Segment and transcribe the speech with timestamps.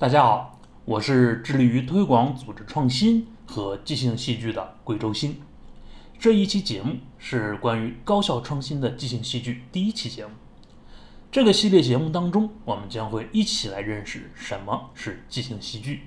[0.00, 5.42] 大家好，我是致力于推广组织创新和即兴戏剧的贵州新。
[6.18, 10.32] 这一期节目是关于高效创新的即兴戏剧第一期节目。
[11.30, 16.04] 这个系列节目当中，我们将会一起来认识什么是即兴戏剧，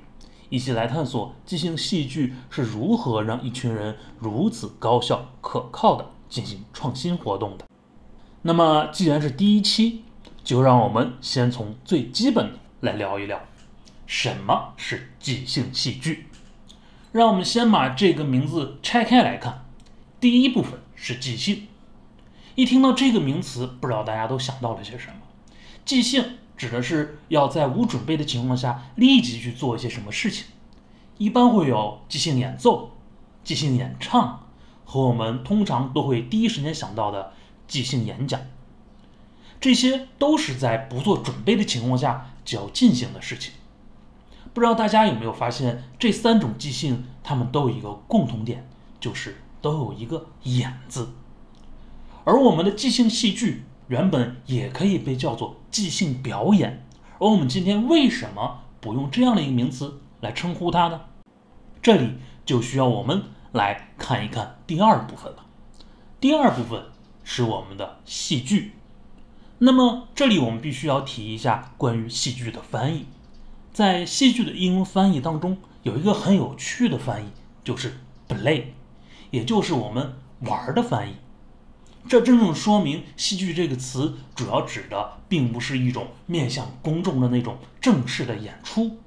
[0.49, 7.65] 一起来探索即兴戏剧是如何让一群人如此高效可靠的进行创新活动的。
[8.41, 10.03] 那么，既然是第一期，
[10.43, 13.39] 就让我们先从最基本的来聊一聊，
[14.15, 16.27] 什么是即兴戏剧？
[17.11, 19.65] 让我们先把这个名字拆开来看。
[20.19, 21.67] 第一部分是即兴。
[22.53, 25.15] 一听到这个名词，不知道大家都想到了些什么？
[25.83, 30.45] 即兴指的是要在无准备的情况下立即去做一些什么事情，
[31.17, 32.95] 一般会有即兴演奏、
[33.43, 34.45] 即兴演唱，
[34.85, 37.33] 和我们通常都会第一时间想到的。
[37.67, 38.39] 即兴演讲，
[39.59, 43.53] 这些都是在不做准备的情况下就要进行的事情。
[44.53, 48.67] 不知道大家有没有发现，这三种即兴，它们都有一个共同点，
[48.99, 51.13] 就是都有一个“演”字。
[52.23, 56.85] 而我们的即兴戏剧原本也可以被叫做即兴表演，
[57.19, 61.01] 而我们今天为什么不用这样的一个名词来称呼它呢？
[61.81, 62.13] 这里
[62.45, 65.45] 就需要我们来看一看第二部分了。
[66.19, 66.83] 第二部分。
[67.25, 68.73] 是我们的戏剧，
[69.59, 73.05] 那么这里我们必须要提一下关于戏剧的翻译。
[73.73, 77.29] 在戏剧的英文翻译当中，有一个很有趣的翻译，
[77.63, 77.97] 就是
[78.29, 78.65] play，
[79.31, 81.13] 也就是我们玩的翻译。
[82.07, 88.97] 这真正说明戏剧这个词主要指的并不是一种面向公众的那种正式的演出，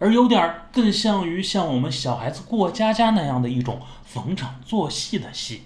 [0.00, 5.62] 而有点更像于像我们小孩子过家家那样的一种逢场作戏的戏。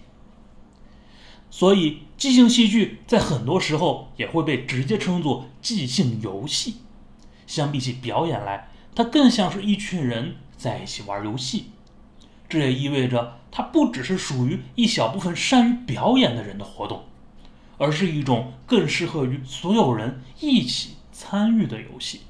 [1.48, 6.76] 所以，即兴戏剧在很多时候也会被直接称作即兴游戏。
[7.46, 11.66] 相比起表演来，它更像是一群人在一起玩游戏。
[12.48, 17.04] 这也意味着，它不只是属于一小部分善于表演的人的活动，
[17.78, 22.20] 而是一种更适合于所有人一起参与的游戏。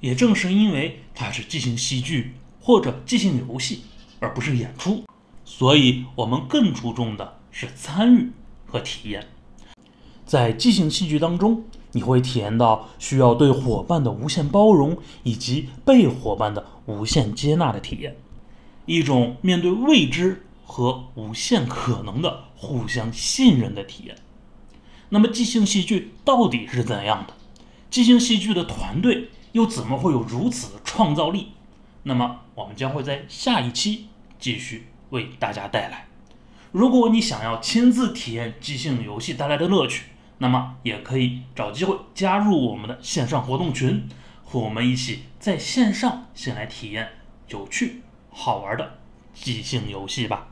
[0.00, 3.82] 也正是因为它是即兴戏剧或者即兴游戏，
[4.20, 5.04] 而不是演出，
[5.44, 7.36] 所以我们更注重的。
[7.50, 8.30] 是参与
[8.66, 9.26] 和体验，
[10.24, 18.16] 在即兴戏剧当中，你会体验到需要对伙伴的无限包容，以及被伙伴的无限接纳的体验，
[18.86, 24.16] 一种面对未知和无限可能的互相信任的体验。
[25.10, 27.34] 那么，即兴戏剧到底是怎样的？
[27.90, 31.52] 即兴戏剧的团队又怎么会有如此的创造力？
[32.02, 36.06] 那么，我们将会在下一期继续为大家带来。
[36.70, 40.04] 如果你想要亲自体验即兴游戏带来的乐趣，
[40.38, 44.08] 那么也可以找机会加入我们的线上活动群，
[44.44, 47.08] 和我们一起在线上先来体验
[47.48, 48.98] 有趣好玩的
[49.34, 50.48] 即兴游戏吧。